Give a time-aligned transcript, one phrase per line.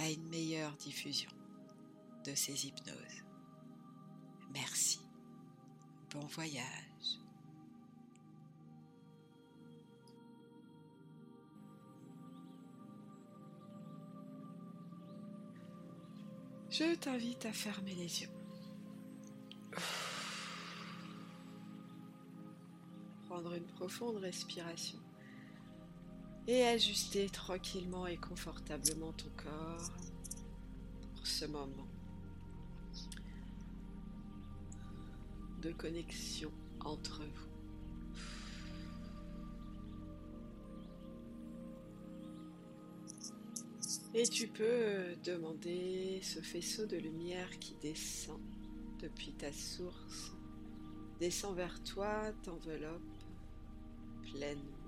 [0.00, 1.30] à une meilleure diffusion
[2.24, 2.96] de ces hypnoses.
[4.54, 4.98] Merci.
[6.10, 6.64] Bon voyage.
[16.70, 18.30] Je t'invite à fermer les yeux.
[23.26, 24.98] Prendre une profonde respiration
[26.50, 29.92] et ajuster tranquillement et confortablement ton corps
[31.14, 31.86] pour ce moment
[35.62, 37.50] de connexion entre vous.
[44.12, 48.40] Et tu peux demander ce faisceau de lumière qui descend
[48.98, 50.32] depuis ta source,
[51.20, 53.02] descend vers toi, t'enveloppe
[54.22, 54.79] pleinement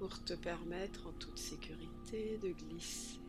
[0.00, 3.20] pour te permettre en toute sécurité de glisser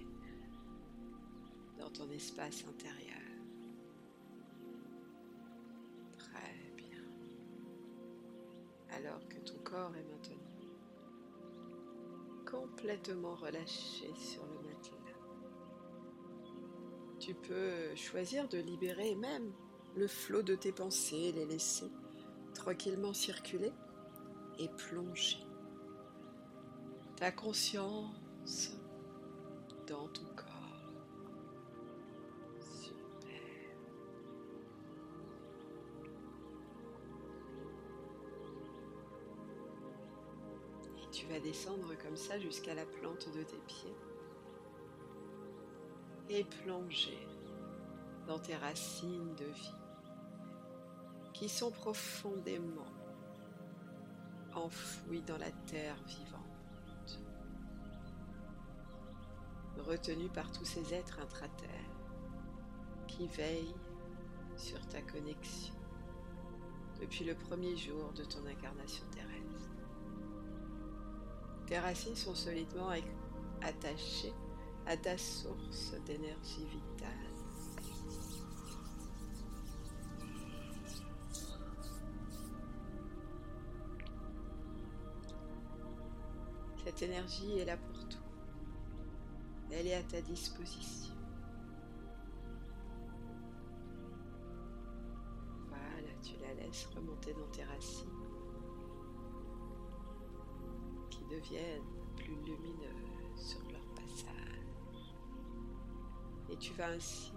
[1.77, 3.19] dans ton espace intérieur.
[6.17, 7.03] Très bien.
[8.95, 10.37] Alors que ton corps est maintenant
[12.49, 15.19] complètement relâché sur le matelas.
[17.19, 19.51] Tu peux choisir de libérer même
[19.97, 21.91] le flot de tes pensées, les laisser
[22.53, 23.73] tranquillement circuler
[24.57, 25.50] et plonger
[27.21, 28.71] ta conscience
[29.87, 30.91] dans ton corps.
[32.59, 33.41] Super.
[40.97, 43.95] Et tu vas descendre comme ça jusqu'à la plante de tes pieds
[46.29, 47.27] et plonger
[48.25, 49.75] dans tes racines de vie
[51.33, 52.91] qui sont profondément
[54.55, 56.40] enfouies dans la terre vivante
[59.81, 61.69] retenu par tous ces êtres intraterres
[63.07, 63.75] qui veillent
[64.57, 65.73] sur ta connexion
[66.99, 69.69] depuis le premier jour de ton incarnation terrestre.
[71.65, 72.89] Tes racines sont solidement
[73.61, 74.33] attachées
[74.85, 77.31] à ta source d'énergie vitale.
[86.83, 88.00] Cette énergie est là pour
[89.93, 91.13] à ta disposition.
[95.67, 98.07] Voilà, tu la laisses remonter dans tes racines
[101.09, 101.81] qui deviennent
[102.15, 105.15] plus lumineuses sur leur passage.
[106.49, 107.33] Et tu vas ainsi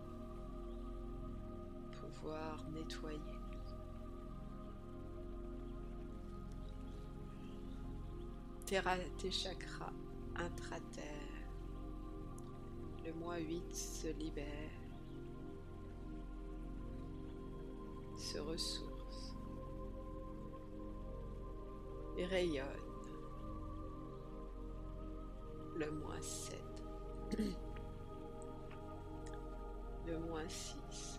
[1.93, 3.19] pouvoir nettoyer
[9.19, 9.93] tes, chakras
[10.37, 11.34] intraterres
[13.05, 14.71] le mois 8 se libère,
[18.17, 19.35] se ressource
[22.17, 22.65] et rayonne.
[25.77, 26.57] Le mois 7,
[30.07, 31.19] le mois 6,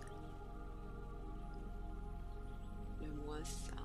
[3.02, 3.76] le mois 5,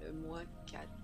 [0.00, 1.03] le mois 4,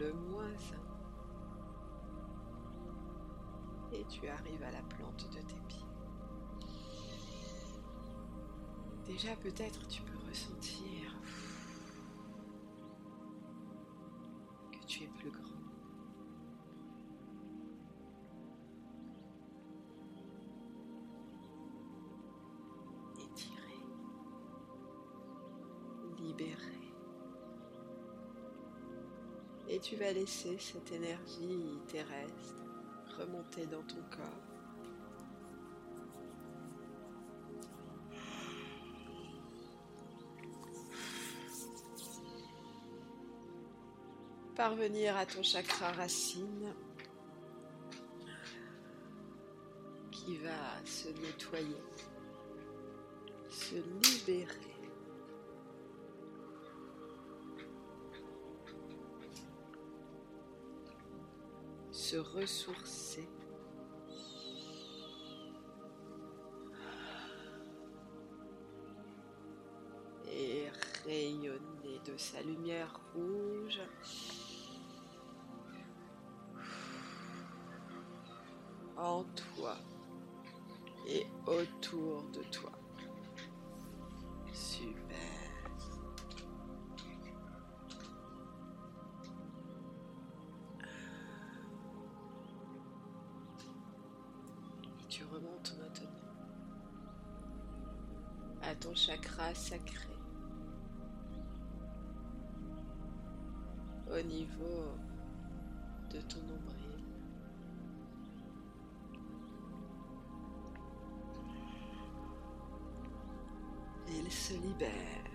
[0.00, 0.44] Le mois
[3.92, 3.96] 1.
[3.96, 5.84] Et tu arrives à la plante de tes pieds.
[9.04, 11.14] Déjà peut-être tu peux ressentir
[14.72, 15.50] que tu es plus grand.
[29.72, 32.56] Et tu vas laisser cette énergie terrestre
[33.16, 34.50] remonter dans ton corps.
[44.60, 46.74] parvenir à ton chakra racine
[50.10, 51.82] qui va se nettoyer,
[53.48, 54.69] se libérer.
[62.10, 63.28] Se ressourcer.
[70.26, 70.68] Et
[71.04, 73.80] rayonner de sa lumière rouge.
[78.96, 79.76] En toi
[81.06, 82.72] et autour de toi.
[98.80, 100.08] Ton chakra sacré.
[104.10, 104.96] Au niveau
[106.10, 106.80] de ton nombril.
[114.08, 115.29] Il se libère.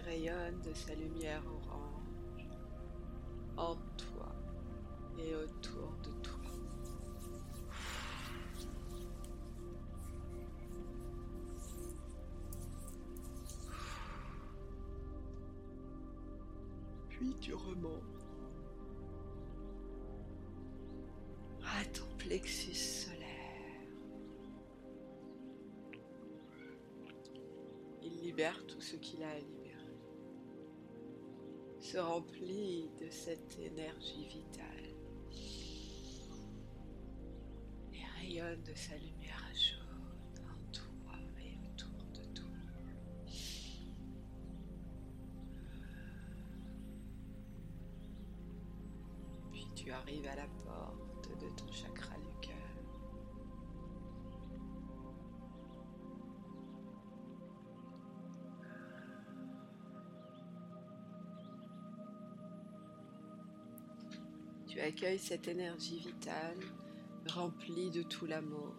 [0.00, 2.48] Rayonne de sa lumière orange
[3.56, 4.34] en toi
[5.18, 6.34] et autour de toi.
[17.08, 18.02] Puis tu remontes
[21.62, 23.20] à ton plexus solaire.
[28.02, 29.63] Il libère tout ce qu'il a à libérer.
[31.94, 34.96] Se remplit de cette énergie vitale.
[37.92, 42.50] Et rayonne de sa lumière jaune en toi et autour de toi.
[49.52, 52.73] Puis tu arrives à la porte de ton chakra du cœur.
[64.74, 66.58] Tu accueilles cette énergie vitale
[67.28, 68.74] remplie de tout l'amour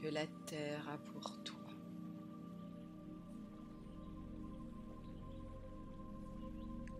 [0.00, 1.60] que la terre a pour toi.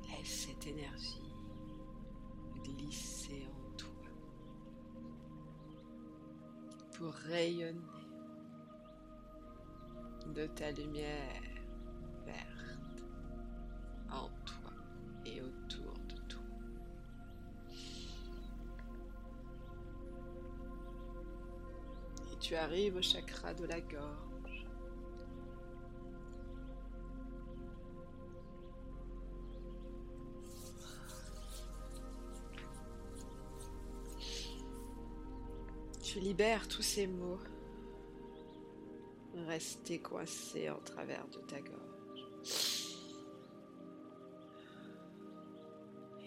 [0.06, 1.32] Laisse cette énergie
[2.62, 3.88] glisser en toi
[6.92, 7.80] pour rayonner
[10.26, 11.51] de ta lumière
[22.52, 24.66] tu arrives au chakra de la gorge.
[36.02, 37.38] Tu libères tous ces mots
[39.46, 42.28] restés coincés en travers de ta gorge.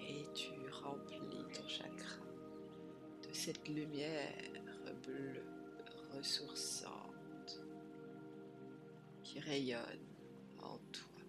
[0.10, 2.25] Et tu remplis ton chakra
[3.22, 4.34] de cette lumière
[5.05, 5.64] bleue
[6.17, 7.60] ressourçante
[9.24, 9.81] qui rayonne
[10.62, 11.24] en toi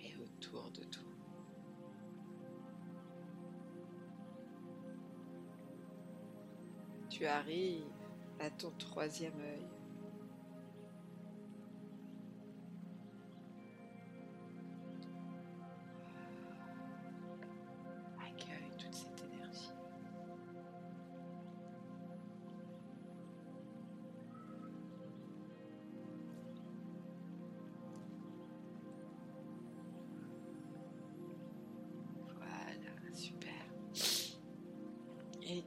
[0.00, 1.02] et autour de toi.
[7.08, 7.84] Tu arrives
[8.40, 9.66] à ton troisième œil.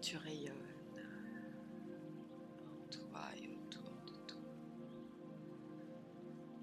[0.10, 0.56] Tu rayonnes
[2.66, 4.42] en toi et autour de toi.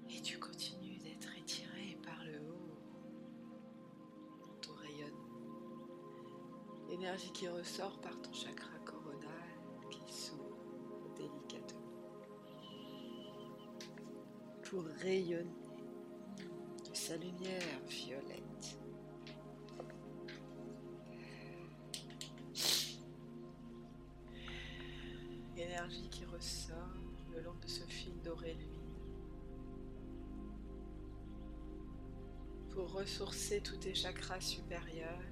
[0.09, 2.77] Et tu continues d'être étiré par le haut
[4.61, 5.29] ton rayonnement.
[6.89, 9.31] L'énergie qui ressort par ton chakra coronal
[9.91, 11.87] qui s'ouvre délicatement
[14.63, 15.55] pour rayonner
[16.89, 18.46] de sa lumière violette.
[27.33, 28.55] Le long de ce fil doré
[32.69, 35.23] pour ressourcer tous tes chakras supérieurs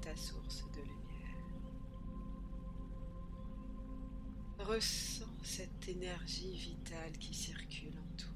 [0.00, 0.98] ta source de lumière.
[4.58, 8.30] Ressens cette énergie vitale qui circule en toi.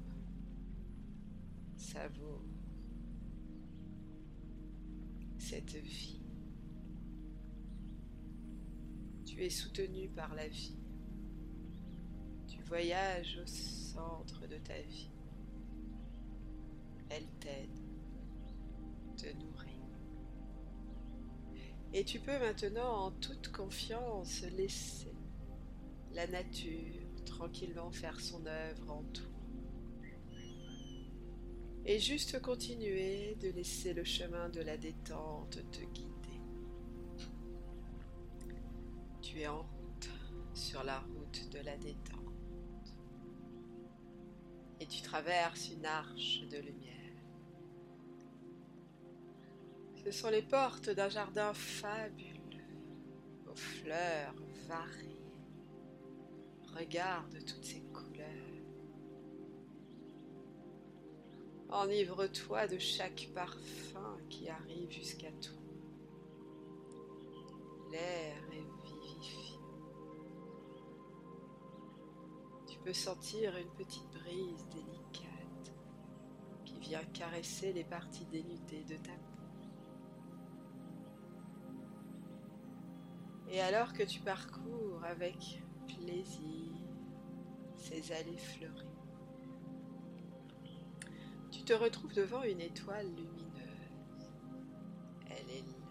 [1.77, 2.41] Savoure
[5.37, 6.21] cette vie.
[9.25, 10.77] Tu es soutenu par la vie.
[12.47, 15.09] Tu voyages au centre de ta vie.
[17.09, 17.79] Elle t'aide,
[19.17, 19.52] te nourrit.
[21.95, 25.13] Et tu peux maintenant en toute confiance laisser
[26.13, 29.25] la nature tranquillement faire son œuvre en toi.
[31.85, 36.41] Et juste continuer de laisser le chemin de la détente te guider.
[39.21, 40.09] Tu es en route
[40.55, 42.19] sur la route de la détente.
[44.79, 46.92] Et tu traverses une arche de lumière.
[50.05, 52.29] Ce sont les portes d'un jardin fabuleux,
[53.47, 54.35] aux fleurs
[54.67, 55.13] variées
[56.75, 58.03] Regarde toutes ces couleurs.
[61.69, 65.61] Enivre-toi de chaque parfum qui arrive jusqu'à toi.
[67.91, 69.59] L'air est vivifiant.
[72.67, 75.73] Tu peux sentir une petite brise délicate
[76.65, 79.32] qui vient caresser les parties dénudées de ta peau.
[83.53, 86.71] Et alors que tu parcours avec plaisir,
[87.75, 88.87] ces allées fleuries.
[91.51, 94.31] Tu te retrouves devant une étoile lumineuse.
[95.29, 95.85] Elle est là,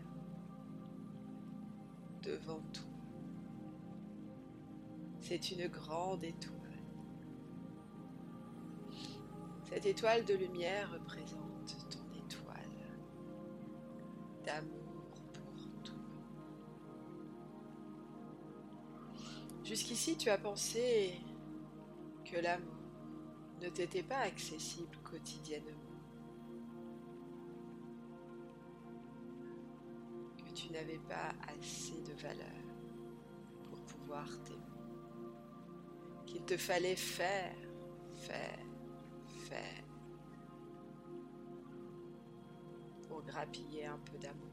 [2.25, 2.83] devant toi.
[5.21, 6.59] C'est une grande étoile.
[9.67, 12.57] Cette étoile de lumière représente ton étoile
[14.45, 14.92] d'amour
[19.65, 21.15] Jusqu'ici, tu as pensé
[22.25, 22.75] que l'amour
[23.61, 25.71] ne t'était pas accessible quotidiennement,
[30.37, 32.49] que tu n'avais pas assez de valeur
[33.63, 34.59] pour pouvoir t'aimer,
[36.27, 37.55] qu'il te fallait faire,
[38.15, 38.59] faire,
[39.49, 39.85] faire
[43.07, 44.49] pour grappiller un peu d'amour.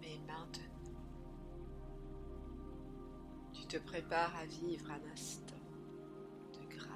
[0.00, 0.77] Mais maintenant,
[3.68, 5.54] te prépares à vivre un instant
[6.54, 6.88] de grâce.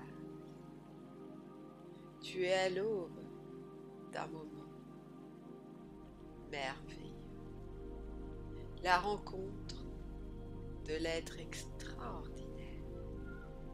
[2.23, 3.21] Tu es à l'aube
[4.11, 4.73] d'un moment
[6.51, 7.13] merveilleux.
[8.83, 9.85] La rencontre
[10.87, 12.85] de l'être extraordinaire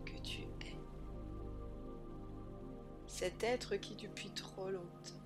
[0.04, 0.80] que tu es.
[3.06, 5.22] Cet être qui depuis trop longtemps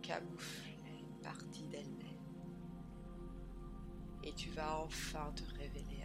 [0.00, 2.06] camouflait une partie d'elle-même.
[4.22, 5.99] Et tu vas enfin te révéler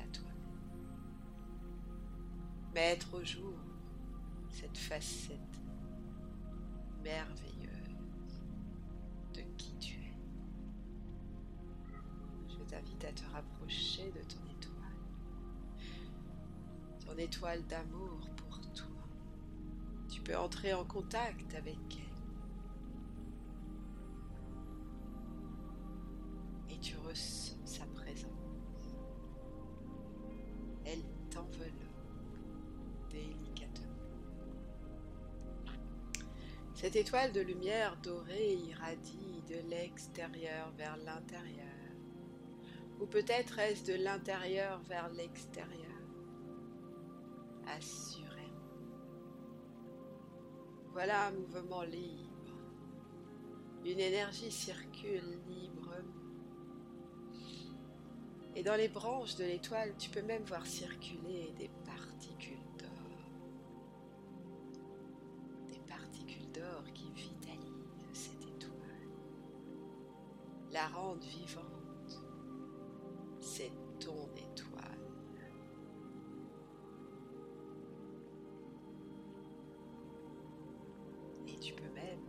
[2.75, 3.53] mettre au jour
[4.50, 5.39] cette facette
[7.01, 8.44] merveilleuse
[9.34, 10.13] de qui tu es.
[12.50, 15.00] Je t'invite à te rapprocher de ton étoile,
[17.05, 18.88] ton étoile d'amour pour toi.
[20.12, 22.04] Tu peux entrer en contact avec elle.
[36.95, 41.67] Cette étoile de lumière dorée irradie de l'extérieur vers l'intérieur.
[43.01, 45.99] Ou peut-être est-ce de l'intérieur vers l'extérieur.
[47.67, 48.47] Assurément.
[50.93, 52.55] Voilà un mouvement libre.
[53.83, 55.91] Une énergie circule librement.
[58.55, 62.64] Et dans les branches de l'étoile, tu peux même voir circuler des particules
[70.75, 72.22] la rendre vivante.
[73.39, 74.84] C'est ton étoile.
[81.48, 82.20] Et tu peux même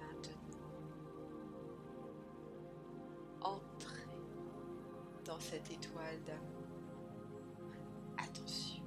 [0.00, 0.72] maintenant
[3.40, 4.08] entrer
[5.24, 6.66] dans cette étoile d'amour.
[8.18, 8.82] Attention,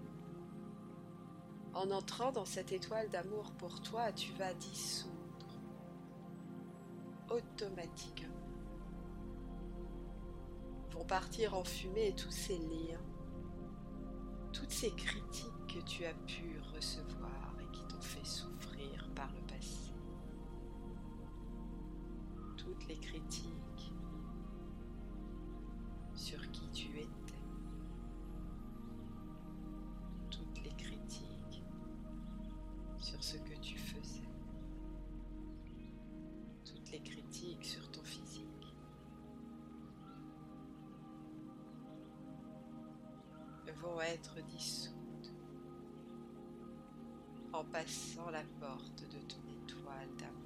[1.74, 5.15] En entrant dans cette étoile d'amour pour toi, tu vas dissoudre
[7.36, 8.34] automatiquement.
[10.92, 13.02] Vont partir en fumée tous ces liens,
[14.54, 19.42] toutes ces critiques que tu as pu recevoir et qui t'ont fait souffrir par le
[19.42, 19.92] passé.
[22.58, 23.75] Toutes les critiques
[43.86, 45.32] vont être dissoutes
[47.54, 50.45] en passant la porte de ton étoile d'amour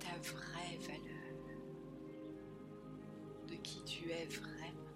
[0.00, 1.36] ta vraie valeur,
[3.48, 4.90] de qui tu es vraiment,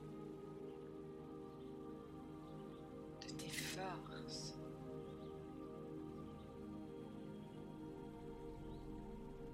[3.20, 4.54] de tes forces.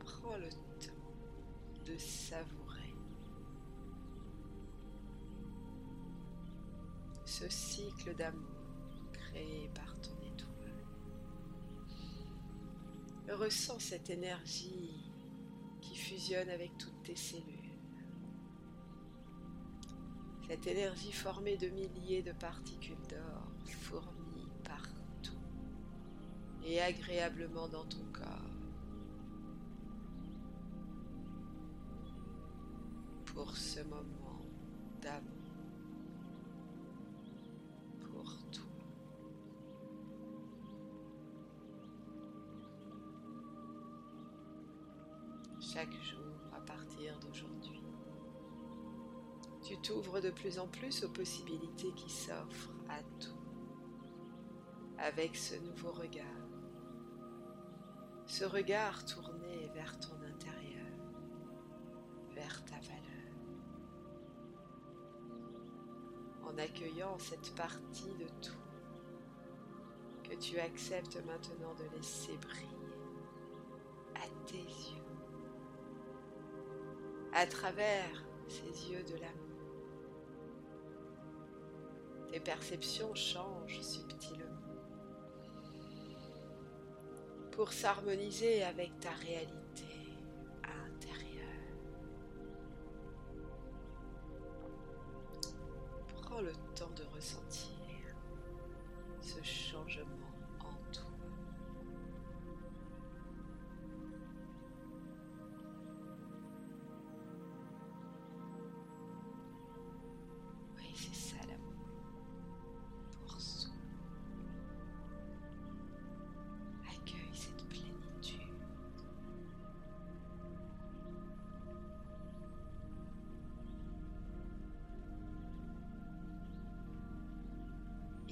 [0.04, 0.92] Prends le temps
[1.84, 2.94] de savourer
[7.24, 10.86] ce cycle d'amour créé par ton étoile.
[13.28, 15.09] Ressens cette énergie
[16.10, 17.70] fusionne avec toutes tes cellules.
[20.48, 25.38] Cette énergie formée de milliers de particules d'or fourmies partout
[26.64, 28.50] et agréablement dans ton corps.
[33.26, 34.44] Pour ce moment
[35.00, 35.39] d'amour.
[45.72, 47.82] Chaque jour à partir d'aujourd'hui.
[49.62, 53.38] Tu t'ouvres de plus en plus aux possibilités qui s'offrent à tout
[54.98, 56.24] avec ce nouveau regard.
[58.26, 60.86] Ce regard tourné vers ton intérieur,
[62.34, 63.00] vers ta valeur.
[66.42, 68.58] En accueillant cette partie de tout
[70.28, 72.70] que tu acceptes maintenant de laisser briller
[74.16, 74.99] à tes yeux
[77.32, 79.50] à travers ces yeux de l'amour.
[82.32, 84.44] Tes perceptions changent subtilement
[87.52, 89.59] pour s'harmoniser avec ta réalité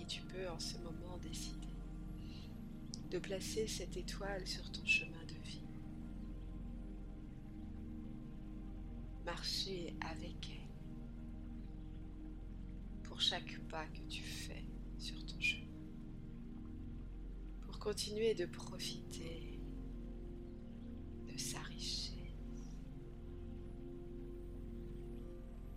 [0.09, 1.69] tu peux en ce moment décider
[3.11, 5.67] de placer cette étoile sur ton chemin de vie.
[9.27, 10.69] Marcher avec elle
[13.03, 14.65] pour chaque pas que tu fais
[14.99, 15.67] sur ton chemin.
[17.67, 19.61] Pour continuer de profiter
[21.31, 22.17] de sa richesse,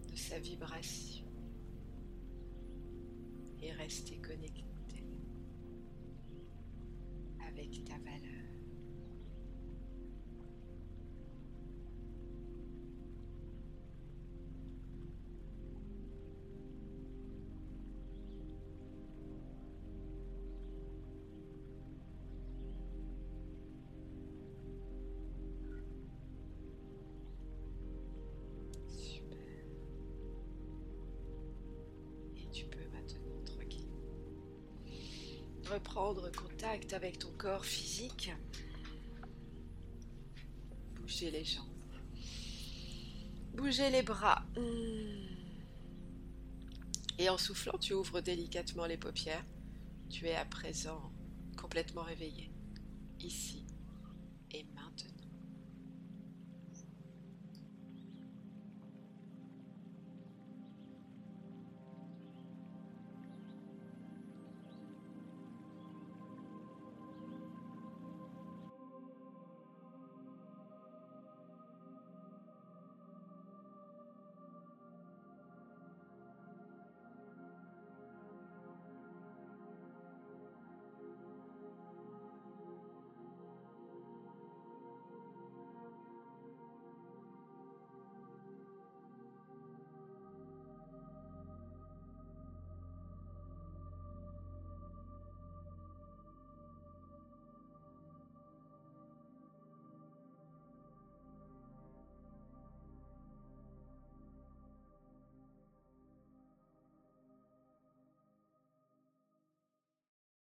[0.10, 1.11] de sa vibration
[3.62, 4.64] et rester connecté
[7.48, 8.28] avec ta valeur.
[32.54, 32.81] Tu peux
[35.72, 38.32] reprendre contact avec ton corps physique.
[40.96, 41.66] Bouger les jambes.
[43.54, 44.44] Bouger les bras.
[47.18, 49.46] Et en soufflant, tu ouvres délicatement les paupières.
[50.10, 51.12] Tu es à présent
[51.58, 52.52] complètement réveillé,
[53.20, 53.66] ici.